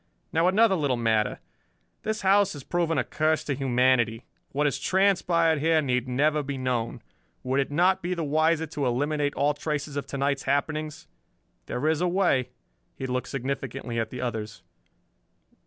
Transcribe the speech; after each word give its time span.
"Now 0.33 0.47
another 0.47 0.73
little 0.73 0.97
matter. 0.97 1.41
This 2.01 2.21
house 2.21 2.53
has 2.53 2.63
proven 2.63 2.97
a 2.97 3.03
curse 3.03 3.43
to 3.43 3.53
humanity. 3.53 4.25
What 4.51 4.65
has 4.65 4.79
transpired 4.79 5.59
here 5.59 5.79
need 5.79 6.07
never 6.07 6.41
be 6.41 6.57
known. 6.57 7.03
Would 7.43 7.59
it 7.59 7.69
not 7.69 8.01
be 8.01 8.15
the 8.15 8.23
wiser 8.23 8.65
to 8.65 8.87
eliminate 8.87 9.35
all 9.35 9.53
traces 9.53 9.95
of 9.97 10.07
to 10.07 10.17
night's 10.17 10.41
happenings? 10.49 11.05
There 11.67 11.87
is 11.87 12.01
a 12.01 12.07
way." 12.07 12.49
He 12.95 13.05
looked 13.05 13.29
significantly 13.29 13.99
at 13.99 14.09
the 14.09 14.21
others. 14.21 14.63